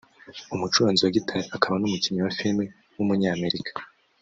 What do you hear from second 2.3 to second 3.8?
film w’umunyamerika